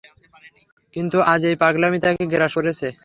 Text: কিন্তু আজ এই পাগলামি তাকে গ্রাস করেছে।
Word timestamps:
কিন্তু 0.93 1.17
আজ 1.31 1.41
এই 1.45 1.55
পাগলামি 1.61 1.99
তাকে 2.05 2.23
গ্রাস 2.33 2.53
করেছে। 2.57 2.87